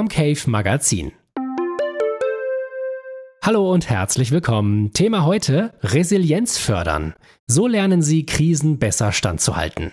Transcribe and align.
Comcave 0.00 0.48
Magazin. 0.48 1.12
Hallo 3.44 3.70
und 3.70 3.90
herzlich 3.90 4.30
willkommen. 4.30 4.94
Thema 4.94 5.26
heute 5.26 5.74
Resilienz 5.82 6.56
fördern. 6.56 7.12
So 7.46 7.66
lernen 7.66 8.00
Sie 8.00 8.24
Krisen 8.24 8.78
besser 8.78 9.12
standzuhalten. 9.12 9.92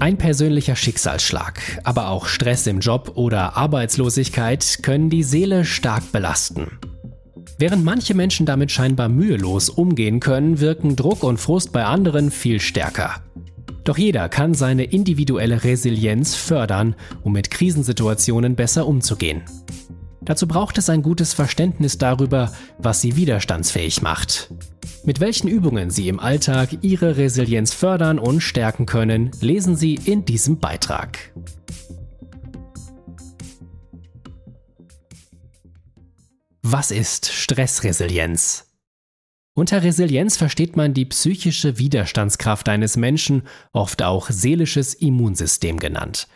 Ein 0.00 0.18
persönlicher 0.18 0.76
Schicksalsschlag, 0.76 1.80
aber 1.84 2.10
auch 2.10 2.26
Stress 2.26 2.66
im 2.66 2.80
Job 2.80 3.12
oder 3.14 3.56
Arbeitslosigkeit 3.56 4.80
können 4.82 5.08
die 5.08 5.22
Seele 5.22 5.64
stark 5.64 6.12
belasten. 6.12 6.78
Während 7.58 7.86
manche 7.86 8.12
Menschen 8.12 8.44
damit 8.44 8.70
scheinbar 8.70 9.08
mühelos 9.08 9.70
umgehen 9.70 10.20
können, 10.20 10.60
wirken 10.60 10.94
Druck 10.94 11.22
und 11.24 11.38
Frust 11.38 11.72
bei 11.72 11.86
anderen 11.86 12.30
viel 12.30 12.60
stärker. 12.60 13.22
Doch 13.84 13.98
jeder 13.98 14.28
kann 14.28 14.54
seine 14.54 14.84
individuelle 14.84 15.64
Resilienz 15.64 16.34
fördern, 16.34 16.94
um 17.22 17.32
mit 17.32 17.50
Krisensituationen 17.50 18.54
besser 18.54 18.86
umzugehen. 18.86 19.42
Dazu 20.20 20.46
braucht 20.46 20.76
es 20.76 20.90
ein 20.90 21.02
gutes 21.02 21.32
Verständnis 21.32 21.96
darüber, 21.96 22.52
was 22.76 23.00
sie 23.00 23.16
widerstandsfähig 23.16 24.02
macht. 24.02 24.50
Mit 25.04 25.20
welchen 25.20 25.48
Übungen 25.48 25.90
Sie 25.90 26.08
im 26.08 26.20
Alltag 26.20 26.68
Ihre 26.82 27.16
Resilienz 27.16 27.72
fördern 27.72 28.18
und 28.18 28.42
stärken 28.42 28.84
können, 28.84 29.30
lesen 29.40 29.74
Sie 29.74 29.94
in 29.94 30.26
diesem 30.26 30.58
Beitrag. 30.58 31.32
Was 36.62 36.90
ist 36.90 37.32
Stressresilienz? 37.32 38.67
Unter 39.58 39.82
Resilienz 39.82 40.36
versteht 40.36 40.76
man 40.76 40.94
die 40.94 41.04
psychische 41.04 41.78
Widerstandskraft 41.78 42.68
eines 42.68 42.96
Menschen, 42.96 43.42
oft 43.72 44.04
auch 44.04 44.30
seelisches 44.30 44.94
Immunsystem 44.94 45.80
genannt. 45.80 46.28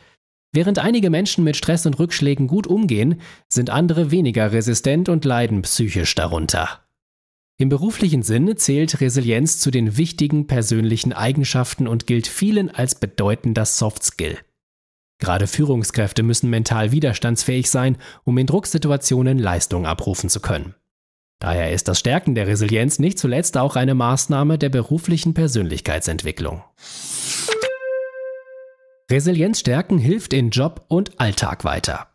Während 0.53 0.81
einige 0.81 1.09
Menschen 1.09 1.45
mit 1.45 1.57
Stress 1.57 1.87
und 1.87 2.01
Rückschlägen 2.01 2.49
gut 2.49 2.67
umgehen, 2.67 3.21
sind 3.49 3.71
andere 3.71 4.11
weniger 4.11 4.51
resistent 4.51 5.09
und 5.09 5.25
leiden 5.25 5.63
psychisch 5.63 6.17
darunter. 6.17 6.81
Im 7.59 7.69
beruflichen 7.69 8.25
Sinne 8.25 8.57
zählt 8.57 9.01
Resilienz 9.01 9.61
zu 9.61 9.71
den 9.71 9.97
wichtigen 9.97 10.49
persönlichen 10.49 11.13
Eigenschaften 11.13 11.87
und 11.87 12.09
gilt 12.09 12.27
vielen 12.27 12.71
als 12.71 12.97
bedeutender 12.97 13.67
Soft 13.67 14.03
Skill. 14.03 14.37
Gerade 15.21 15.47
Führungskräfte 15.47 16.25
müssen 16.25 16.51
mental 16.51 16.91
widerstandsfähig 16.91 17.71
sein, 17.71 17.99
um 18.25 18.37
in 18.37 18.49
Drucksituationen 18.49 19.39
Leistung 19.39 19.87
abrufen 19.87 20.29
zu 20.29 20.41
können. 20.41 20.75
Daher 21.43 21.73
ist 21.73 21.89
das 21.89 21.99
Stärken 21.99 22.37
der 22.37 22.47
Resilienz 22.47 23.01
nicht 23.01 23.19
zuletzt 23.19 23.59
auch 23.59 23.75
eine 23.75 23.97
Maßnahme 23.97 24.59
der 24.59 24.69
beruflichen 24.69 25.35
Persönlichkeitsentwicklung. 25.35 26.63
Resilienz 29.11 29.59
stärken 29.59 29.99
hilft 29.99 30.35
in 30.35 30.51
Job 30.51 30.85
und 30.87 31.19
Alltag 31.19 31.65
weiter. 31.65 32.07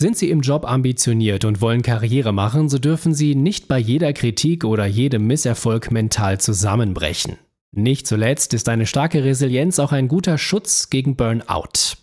Sind 0.00 0.18
Sie 0.18 0.30
im 0.30 0.40
Job 0.40 0.68
ambitioniert 0.68 1.44
und 1.44 1.60
wollen 1.60 1.82
Karriere 1.82 2.32
machen, 2.32 2.68
so 2.68 2.80
dürfen 2.80 3.14
Sie 3.14 3.36
nicht 3.36 3.68
bei 3.68 3.78
jeder 3.78 4.12
Kritik 4.12 4.64
oder 4.64 4.84
jedem 4.84 5.28
Misserfolg 5.28 5.92
mental 5.92 6.40
zusammenbrechen. 6.40 7.38
Nicht 7.70 8.08
zuletzt 8.08 8.52
ist 8.52 8.68
eine 8.68 8.86
starke 8.86 9.22
Resilienz 9.22 9.78
auch 9.78 9.92
ein 9.92 10.08
guter 10.08 10.38
Schutz 10.38 10.90
gegen 10.90 11.14
Burnout. 11.14 11.94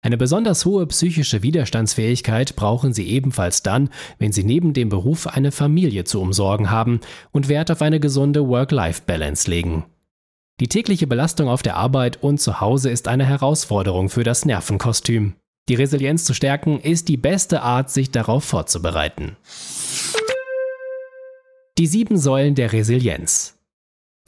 Eine 0.00 0.16
besonders 0.16 0.64
hohe 0.64 0.86
psychische 0.86 1.42
Widerstandsfähigkeit 1.42 2.54
brauchen 2.54 2.92
Sie 2.92 3.08
ebenfalls 3.08 3.62
dann, 3.62 3.90
wenn 4.18 4.30
Sie 4.30 4.44
neben 4.44 4.72
dem 4.72 4.88
Beruf 4.88 5.26
eine 5.26 5.50
Familie 5.50 6.04
zu 6.04 6.20
umsorgen 6.20 6.70
haben 6.70 7.00
und 7.32 7.48
Wert 7.48 7.70
auf 7.70 7.82
eine 7.82 7.98
gesunde 7.98 8.46
Work-Life-Balance 8.46 9.50
legen. 9.50 9.86
Die 10.60 10.68
tägliche 10.68 11.06
Belastung 11.06 11.48
auf 11.48 11.62
der 11.62 11.76
Arbeit 11.76 12.22
und 12.22 12.40
zu 12.40 12.60
Hause 12.60 12.90
ist 12.90 13.08
eine 13.08 13.26
Herausforderung 13.26 14.08
für 14.08 14.24
das 14.24 14.44
Nervenkostüm. 14.44 15.34
Die 15.68 15.74
Resilienz 15.74 16.24
zu 16.24 16.32
stärken 16.32 16.80
ist 16.80 17.08
die 17.08 17.16
beste 17.16 17.62
Art, 17.62 17.90
sich 17.90 18.10
darauf 18.10 18.44
vorzubereiten. 18.44 19.36
Die 21.76 21.86
sieben 21.86 22.16
Säulen 22.16 22.54
der 22.54 22.72
Resilienz. 22.72 23.57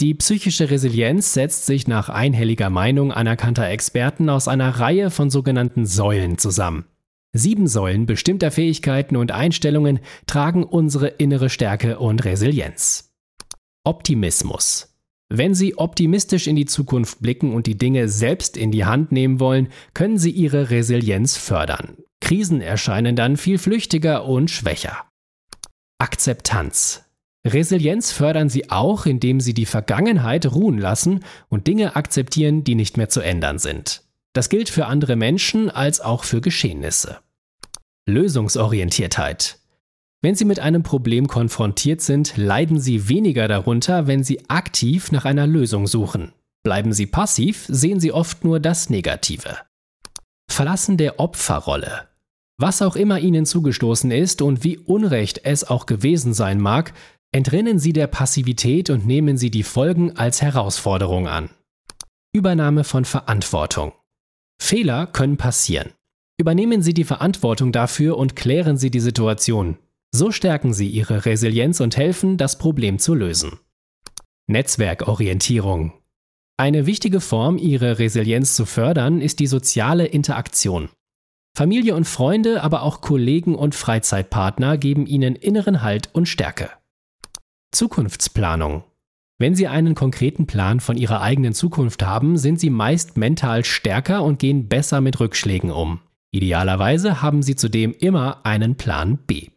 Die 0.01 0.15
psychische 0.15 0.71
Resilienz 0.71 1.35
setzt 1.35 1.67
sich 1.67 1.87
nach 1.87 2.09
einhelliger 2.09 2.71
Meinung 2.71 3.13
anerkannter 3.13 3.69
Experten 3.69 4.31
aus 4.31 4.49
einer 4.49 4.81
Reihe 4.81 5.11
von 5.11 5.29
sogenannten 5.29 5.85
Säulen 5.85 6.39
zusammen. 6.39 6.87
Sieben 7.35 7.69
Säulen 7.69 8.07
bestimmter 8.07 8.51
Fähigkeiten 8.51 9.17
und 9.17 9.31
Einstellungen 9.31 10.01
tragen 10.27 10.65
unsere 10.65 11.09
innere 11.09 11.51
Stärke 11.51 11.99
und 11.99 12.25
Resilienz. 12.25 13.13
Optimismus. 13.85 14.97
Wenn 15.29 15.55
Sie 15.55 15.77
optimistisch 15.77 16.47
in 16.47 16.57
die 16.57 16.65
Zukunft 16.65 17.21
blicken 17.21 17.53
und 17.53 17.67
die 17.67 17.77
Dinge 17.77 18.09
selbst 18.09 18.57
in 18.57 18.73
die 18.73 18.87
Hand 18.87 19.13
nehmen 19.13 19.39
wollen, 19.39 19.69
können 19.93 20.19
Sie 20.19 20.31
Ihre 20.31 20.71
Resilienz 20.71 21.37
fördern. 21.37 21.99
Krisen 22.23 22.63
erscheinen 22.63 23.17
dann 23.17 23.37
viel 23.37 23.59
flüchtiger 23.59 24.25
und 24.25 24.51
schwächer. 24.51 24.97
Akzeptanz. 25.99 27.05
Resilienz 27.47 28.13
fördern 28.13 28.49
sie 28.49 28.71
auch, 28.71 29.07
indem 29.07 29.41
sie 29.41 29.55
die 29.55 29.67
Vergangenheit 29.67 30.53
ruhen 30.53 30.79
lassen 30.79 31.25
und 31.49 31.67
Dinge 31.67 31.97
akzeptieren, 31.97 32.65
die 32.65 32.75
nicht 32.75 32.97
mehr 32.97 33.09
zu 33.09 33.21
ändern 33.21 33.59
sind. 33.59 34.03
Das 34.33 34.49
gilt 34.49 34.69
für 34.69 34.87
andere 34.87 35.17
Menschen 35.17 35.71
als 35.71 36.01
auch 36.01 36.25
für 36.25 36.41
Geschehnisse. 36.41 37.19
Lösungsorientiertheit. 38.07 39.59
Wenn 40.23 40.35
Sie 40.35 40.45
mit 40.45 40.61
einem 40.61 40.83
Problem 40.83 41.29
konfrontiert 41.29 42.03
sind, 42.03 42.37
leiden 42.37 42.79
Sie 42.79 43.09
weniger 43.09 43.49
darunter, 43.49 44.07
wenn 44.07 44.23
Sie 44.23 44.51
aktiv 44.51 45.13
nach 45.13 45.25
einer 45.25 45.47
Lösung 45.47 45.87
suchen. 45.87 46.33
Bleiben 46.63 46.93
Sie 46.93 47.07
passiv, 47.07 47.65
sehen 47.69 48.01
Sie 48.01 48.13
oft 48.13 48.45
nur 48.45 48.61
das 48.61 48.91
Negative. 48.91 49.57
Verlassen 50.51 50.99
der 50.99 51.19
Opferrolle. 51.19 52.09
Was 52.59 52.83
auch 52.83 52.97
immer 52.97 53.19
Ihnen 53.19 53.47
zugestoßen 53.47 54.11
ist 54.11 54.43
und 54.43 54.63
wie 54.63 54.77
unrecht 54.77 55.41
es 55.45 55.65
auch 55.65 55.87
gewesen 55.87 56.35
sein 56.35 56.61
mag, 56.61 56.93
Entrinnen 57.33 57.79
Sie 57.79 57.93
der 57.93 58.09
Passivität 58.09 58.91
und 58.91 59.07
nehmen 59.07 59.37
Sie 59.37 59.53
die 59.53 59.63
Folgen 59.63 60.17
als 60.17 60.43
Herausforderung 60.43 61.29
an. 61.29 61.51
Übernahme 62.33 62.83
von 62.83 63.05
Verantwortung. 63.05 63.93
Fehler 64.61 65.07
können 65.07 65.37
passieren. 65.37 65.93
Übernehmen 66.41 66.83
Sie 66.83 66.93
die 66.93 67.05
Verantwortung 67.05 67.71
dafür 67.71 68.19
und 68.19 68.35
klären 68.35 68.77
Sie 68.77 68.91
die 68.91 68.99
Situation. 68.99 69.79
So 70.13 70.33
stärken 70.33 70.75
Sie 70.75 70.89
Ihre 70.89 71.25
Resilienz 71.25 71.79
und 71.79 71.97
helfen, 71.97 72.37
das 72.37 72.59
Problem 72.59 72.99
zu 72.99 73.15
lösen. 73.15 73.61
Netzwerkorientierung. 74.49 75.93
Eine 76.57 76.87
wichtige 76.87 77.21
Form, 77.21 77.59
Ihre 77.59 78.01
Resilienz 78.01 78.57
zu 78.57 78.67
fördern, 78.67 79.21
ist 79.21 79.39
die 79.39 79.47
soziale 79.47 80.07
Interaktion. 80.07 80.89
Familie 81.57 81.95
und 81.95 82.09
Freunde, 82.09 82.65
aber 82.65 82.83
auch 82.83 83.01
Kollegen 83.01 83.55
und 83.55 83.77
Freizeitpartner 83.77 84.79
geben 84.79 85.07
Ihnen 85.07 85.37
inneren 85.37 85.83
Halt 85.83 86.11
und 86.13 86.27
Stärke. 86.27 86.71
Zukunftsplanung. 87.73 88.85
Wenn 89.39 89.55
Sie 89.55 89.69
einen 89.69 89.95
konkreten 89.95 90.47
Plan 90.47 90.81
von 90.81 90.97
Ihrer 90.97 91.23
eigenen 91.23 91.55
Zukunft 91.55 92.03
haben, 92.03 92.37
sind 92.37 92.61
Sie 92.61 92.71
meist 92.71 93.17
mental 93.17 93.65
stärker 93.65 94.23
und 94.23 94.39
gehen 94.39 94.69
besser 94.69 95.01
mit 95.01 95.19
Rückschlägen 95.19 95.71
um. 95.71 96.01
Idealerweise 96.31 97.23
haben 97.23 97.43
Sie 97.43 97.57
zudem 97.57 97.93
immer 97.93 98.45
einen 98.45 98.77
Plan 98.77 99.19
B. 99.27 99.49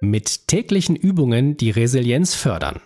Mit 0.00 0.46
täglichen 0.48 0.94
Übungen 0.94 1.56
die 1.56 1.70
Resilienz 1.70 2.34
fördern. 2.34 2.80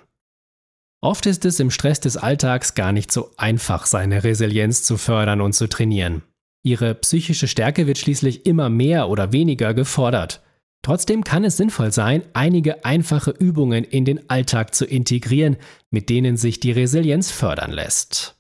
Oft 1.03 1.27
ist 1.27 1.45
es 1.45 1.61
im 1.61 1.71
Stress 1.71 2.01
des 2.01 2.17
Alltags 2.17 2.75
gar 2.75 2.93
nicht 2.93 3.11
so 3.11 3.31
einfach, 3.37 3.87
seine 3.87 4.25
Resilienz 4.25 4.83
zu 4.83 4.97
fördern 4.97 5.41
und 5.41 5.55
zu 5.55 5.69
trainieren. 5.69 6.23
Ihre 6.63 6.95
psychische 6.95 7.49
Stärke 7.49 7.87
wird 7.87 7.99
schließlich 7.99 8.47
immer 8.47 8.69
mehr 8.69 9.09
oder 9.09 9.33
weniger 9.33 9.73
gefordert. 9.73 10.43
Trotzdem 10.83 11.25
kann 11.25 11.45
es 11.45 11.57
sinnvoll 11.57 11.93
sein, 11.93 12.23
einige 12.33 12.85
einfache 12.85 13.33
Übungen 13.33 13.85
in 13.85 14.05
den 14.05 14.31
Alltag 14.31 14.75
zu 14.75 14.87
integrieren, 14.87 15.57
mit 15.91 16.09
denen 16.09 16.37
sich 16.37 16.59
die 16.59 16.73
Resilienz 16.73 17.31
fördern 17.31 17.71
lässt. 17.71 18.37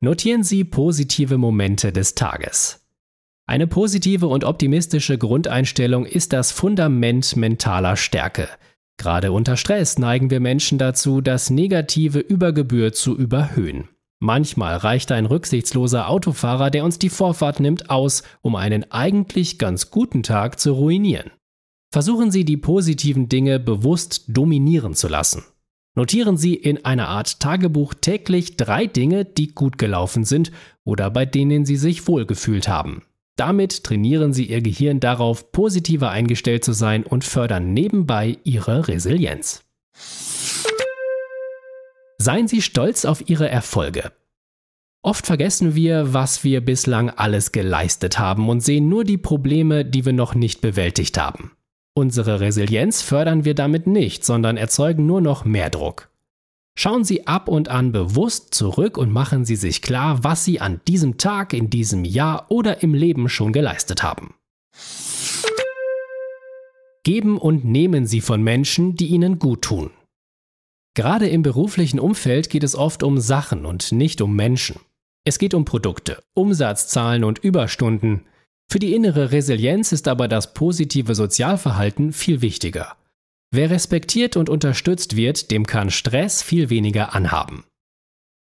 Notieren 0.00 0.44
Sie 0.44 0.64
positive 0.64 1.38
Momente 1.38 1.92
des 1.92 2.14
Tages. 2.14 2.86
Eine 3.46 3.66
positive 3.66 4.28
und 4.28 4.44
optimistische 4.44 5.18
Grundeinstellung 5.18 6.06
ist 6.06 6.32
das 6.32 6.52
Fundament 6.52 7.36
mentaler 7.36 7.96
Stärke. 7.96 8.48
Gerade 8.96 9.32
unter 9.32 9.56
Stress 9.56 9.98
neigen 9.98 10.30
wir 10.30 10.40
Menschen 10.40 10.78
dazu, 10.78 11.20
das 11.20 11.50
Negative 11.50 12.18
über 12.18 12.52
Gebühr 12.52 12.92
zu 12.92 13.16
überhöhen. 13.16 13.88
Manchmal 14.22 14.76
reicht 14.76 15.12
ein 15.12 15.24
rücksichtsloser 15.24 16.08
Autofahrer, 16.08 16.70
der 16.70 16.84
uns 16.84 16.98
die 16.98 17.08
Vorfahrt 17.08 17.58
nimmt, 17.58 17.88
aus, 17.88 18.22
um 18.42 18.54
einen 18.54 18.90
eigentlich 18.92 19.58
ganz 19.58 19.90
guten 19.90 20.22
Tag 20.22 20.60
zu 20.60 20.72
ruinieren. 20.72 21.30
Versuchen 21.90 22.30
Sie 22.30 22.44
die 22.44 22.58
positiven 22.58 23.30
Dinge 23.30 23.58
bewusst 23.58 24.24
dominieren 24.28 24.94
zu 24.94 25.08
lassen. 25.08 25.42
Notieren 25.96 26.36
Sie 26.36 26.54
in 26.54 26.84
einer 26.84 27.08
Art 27.08 27.40
Tagebuch 27.40 27.94
täglich 27.94 28.56
drei 28.56 28.86
Dinge, 28.86 29.24
die 29.24 29.48
gut 29.48 29.78
gelaufen 29.78 30.24
sind 30.24 30.52
oder 30.84 31.10
bei 31.10 31.24
denen 31.24 31.64
Sie 31.64 31.76
sich 31.76 32.06
wohlgefühlt 32.06 32.68
haben. 32.68 33.02
Damit 33.36 33.84
trainieren 33.84 34.34
Sie 34.34 34.44
Ihr 34.44 34.60
Gehirn 34.60 35.00
darauf, 35.00 35.50
positiver 35.50 36.10
eingestellt 36.10 36.62
zu 36.62 36.74
sein 36.74 37.04
und 37.04 37.24
fördern 37.24 37.72
nebenbei 37.72 38.36
Ihre 38.44 38.86
Resilienz. 38.86 39.64
Seien 42.22 42.48
Sie 42.48 42.60
stolz 42.60 43.06
auf 43.06 43.30
Ihre 43.30 43.48
Erfolge. 43.48 44.12
Oft 45.00 45.24
vergessen 45.24 45.74
wir, 45.74 46.12
was 46.12 46.44
wir 46.44 46.62
bislang 46.62 47.08
alles 47.08 47.50
geleistet 47.50 48.18
haben 48.18 48.50
und 48.50 48.60
sehen 48.60 48.90
nur 48.90 49.04
die 49.04 49.16
Probleme, 49.16 49.86
die 49.86 50.04
wir 50.04 50.12
noch 50.12 50.34
nicht 50.34 50.60
bewältigt 50.60 51.16
haben. 51.16 51.52
Unsere 51.94 52.40
Resilienz 52.40 53.00
fördern 53.00 53.46
wir 53.46 53.54
damit 53.54 53.86
nicht, 53.86 54.26
sondern 54.26 54.58
erzeugen 54.58 55.06
nur 55.06 55.22
noch 55.22 55.46
mehr 55.46 55.70
Druck. 55.70 56.10
Schauen 56.76 57.04
Sie 57.04 57.26
ab 57.26 57.48
und 57.48 57.70
an 57.70 57.90
bewusst 57.90 58.52
zurück 58.52 58.98
und 58.98 59.10
machen 59.10 59.46
Sie 59.46 59.56
sich 59.56 59.80
klar, 59.80 60.22
was 60.22 60.44
Sie 60.44 60.60
an 60.60 60.82
diesem 60.86 61.16
Tag, 61.16 61.54
in 61.54 61.70
diesem 61.70 62.04
Jahr 62.04 62.50
oder 62.50 62.82
im 62.82 62.92
Leben 62.92 63.30
schon 63.30 63.54
geleistet 63.54 64.02
haben. 64.02 64.34
Geben 67.02 67.38
und 67.38 67.64
nehmen 67.64 68.04
Sie 68.04 68.20
von 68.20 68.42
Menschen, 68.42 68.94
die 68.94 69.06
Ihnen 69.06 69.38
gut 69.38 69.62
tun. 69.62 69.90
Gerade 70.94 71.28
im 71.28 71.42
beruflichen 71.42 72.00
Umfeld 72.00 72.50
geht 72.50 72.64
es 72.64 72.74
oft 72.74 73.02
um 73.02 73.20
Sachen 73.20 73.64
und 73.64 73.92
nicht 73.92 74.20
um 74.20 74.34
Menschen. 74.34 74.80
Es 75.24 75.38
geht 75.38 75.54
um 75.54 75.64
Produkte, 75.64 76.22
Umsatzzahlen 76.34 77.24
und 77.24 77.38
Überstunden. 77.38 78.26
Für 78.68 78.78
die 78.78 78.94
innere 78.94 79.32
Resilienz 79.32 79.92
ist 79.92 80.08
aber 80.08 80.28
das 80.28 80.54
positive 80.54 81.14
Sozialverhalten 81.14 82.12
viel 82.12 82.40
wichtiger. 82.40 82.96
Wer 83.52 83.70
respektiert 83.70 84.36
und 84.36 84.48
unterstützt 84.48 85.16
wird, 85.16 85.50
dem 85.50 85.66
kann 85.66 85.90
Stress 85.90 86.42
viel 86.42 86.70
weniger 86.70 87.14
anhaben. 87.14 87.64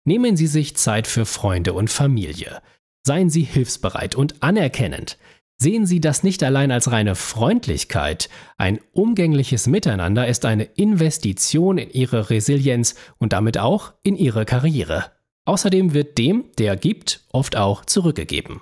Nehmen 0.05 0.37
Sie 0.37 0.47
sich 0.47 0.77
Zeit 0.77 1.06
für 1.06 1.27
Freunde 1.27 1.73
und 1.73 1.91
Familie. 1.91 2.62
Seien 3.06 3.31
Sie 3.31 3.43
hilfsbereit 3.43 4.15
und 4.15 4.43
anerkennend. 4.43 5.19
Sehen 5.61 5.87
Sie 5.87 6.01
das 6.01 6.23
nicht 6.23 6.43
allein 6.43 6.71
als 6.71 6.91
reine 6.93 7.15
Freundlichkeit. 7.15 8.29
Ein 8.59 8.79
umgängliches 8.93 9.67
Miteinander 9.67 10.29
ist 10.29 10.45
eine 10.45 10.65
Investition 10.65 11.79
in 11.79 11.91
Ihre 11.91 12.31
Resilienz 12.31 12.95
und 13.19 13.33
damit 13.33 13.59
auch 13.59 13.93
in 14.03 14.17
Ihre 14.17 14.45
Karriere. 14.45 15.13
Außerdem 15.47 15.95
wird 15.95 16.17
dem, 16.19 16.45
der 16.59 16.77
gibt, 16.77 17.25
oft 17.33 17.57
auch 17.57 17.85
zurückgegeben. 17.85 18.61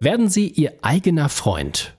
Werden 0.00 0.28
Sie 0.28 0.48
Ihr 0.48 0.74
eigener 0.82 1.28
Freund 1.28 1.96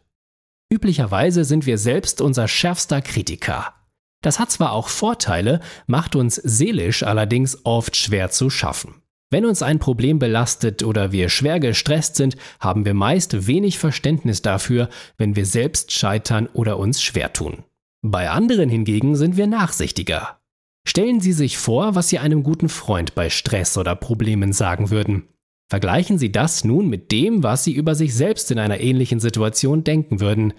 Üblicherweise 0.70 1.46
sind 1.46 1.66
wir 1.66 1.78
selbst 1.78 2.20
unser 2.20 2.48
schärfster 2.48 3.02
Kritiker. 3.02 3.74
Das 4.22 4.40
hat 4.40 4.52
zwar 4.52 4.74
auch 4.74 4.90
Vorteile, 4.90 5.62
macht 5.86 6.16
uns 6.16 6.36
seelisch 6.36 7.04
allerdings 7.04 7.60
oft 7.64 7.96
schwer 7.96 8.30
zu 8.32 8.50
schaffen. 8.50 9.02
Wenn 9.30 9.46
uns 9.46 9.62
ein 9.62 9.80
Problem 9.80 10.20
belastet 10.20 10.84
oder 10.84 11.12
wir 11.12 11.28
schwer 11.28 11.60
gestresst 11.60 12.16
sind, 12.16 12.38
haben 12.62 12.86
wir 12.86 12.94
meist 12.94 13.46
wenig 13.48 13.78
Verständnis 13.78 14.42
dafür, 14.42 14.90
wenn 15.18 15.36
wir 15.36 15.46
selbst 15.46 15.92
scheitern 15.92 16.48
oder 16.54 16.80
uns 16.80 17.02
schwer 17.02 17.34
tun. 17.34 17.64
Bei 18.02 18.30
anderen 18.30 18.70
hingegen 18.70 19.16
sind 19.18 19.36
wir 19.36 19.48
nachsichtiger. 19.48 20.40
Stellen 20.88 21.20
Sie 21.20 21.34
sich 21.34 21.58
vor, 21.58 21.96
was 21.96 22.08
Sie 22.08 22.20
einem 22.20 22.44
guten 22.44 22.70
Freund 22.70 23.16
bei 23.16 23.30
Stress 23.30 23.78
oder 23.78 23.96
Problemen 23.96 24.54
sagen 24.54 24.90
würden. 24.92 25.28
Vergleichen 25.70 26.18
Sie 26.18 26.32
das 26.32 26.64
nun 26.64 26.88
mit 26.88 27.12
dem, 27.12 27.44
was 27.44 27.66
Sie 27.66 27.74
über 27.74 27.96
sich 27.96 28.16
selbst 28.16 28.50
in 28.52 28.60
einer 28.60 28.80
ähnlichen 28.80 29.20
Situation 29.20 29.84
denken 29.84 30.22
würden. 30.22 30.54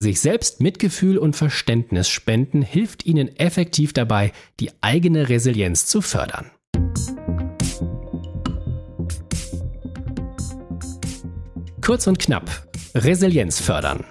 Sich 0.00 0.20
selbst 0.20 0.60
Mitgefühl 0.60 1.18
und 1.18 1.36
Verständnis 1.36 2.08
spenden 2.08 2.62
hilft 2.62 3.06
Ihnen 3.06 3.36
effektiv 3.36 3.92
dabei, 3.92 4.32
die 4.58 4.72
eigene 4.80 5.28
Resilienz 5.28 5.86
zu 5.86 6.00
fördern. 6.00 6.50
Kurz 11.90 12.06
und 12.06 12.20
knapp. 12.20 12.48
Resilienz 12.94 13.58
fördern. 13.58 14.04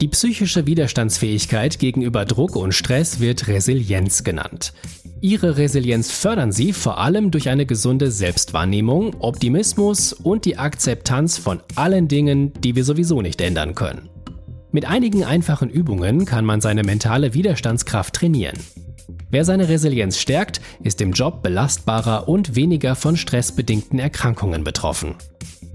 Die 0.00 0.08
psychische 0.08 0.66
Widerstandsfähigkeit 0.66 1.78
gegenüber 1.78 2.24
Druck 2.24 2.56
und 2.56 2.74
Stress 2.74 3.20
wird 3.20 3.46
Resilienz 3.46 4.24
genannt. 4.24 4.72
Ihre 5.20 5.56
Resilienz 5.56 6.10
fördern 6.10 6.50
Sie 6.50 6.72
vor 6.72 6.98
allem 6.98 7.30
durch 7.30 7.48
eine 7.48 7.66
gesunde 7.66 8.10
Selbstwahrnehmung, 8.10 9.14
Optimismus 9.20 10.12
und 10.12 10.44
die 10.44 10.58
Akzeptanz 10.58 11.38
von 11.38 11.60
allen 11.76 12.08
Dingen, 12.08 12.52
die 12.64 12.74
wir 12.74 12.82
sowieso 12.82 13.22
nicht 13.22 13.40
ändern 13.40 13.76
können. 13.76 14.08
Mit 14.72 14.84
einigen 14.84 15.22
einfachen 15.22 15.70
Übungen 15.70 16.24
kann 16.24 16.44
man 16.44 16.60
seine 16.60 16.82
mentale 16.82 17.32
Widerstandskraft 17.32 18.14
trainieren. 18.14 18.58
Wer 19.30 19.44
seine 19.44 19.68
Resilienz 19.68 20.18
stärkt, 20.18 20.60
ist 20.82 21.00
im 21.00 21.12
Job 21.12 21.44
belastbarer 21.44 22.26
und 22.26 22.56
weniger 22.56 22.96
von 22.96 23.16
stressbedingten 23.16 24.00
Erkrankungen 24.00 24.64
betroffen. 24.64 25.14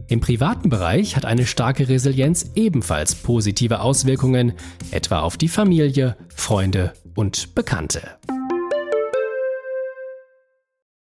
Im 0.10 0.22
privaten 0.22 0.70
Bereich 0.70 1.16
hat 1.16 1.26
eine 1.26 1.46
starke 1.46 1.88
Resilienz 1.88 2.52
ebenfalls 2.56 3.14
positive 3.14 3.80
Auswirkungen, 3.80 4.54
etwa 4.90 5.20
auf 5.20 5.38
die 5.38 5.48
Familie, 5.48 6.18
Freunde 6.36 6.94
und 7.14 7.54
Bekannte. 7.54 8.18